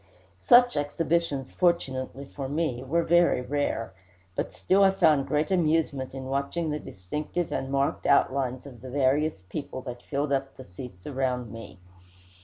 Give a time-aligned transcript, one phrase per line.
[0.41, 3.93] Such exhibitions, fortunately for me, were very rare;
[4.35, 8.89] but still I found great amusement in watching the distinctive and marked outlines of the
[8.89, 11.77] various people that filled up the seats around me.